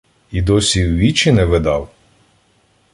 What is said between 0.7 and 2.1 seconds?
в вічі не видав?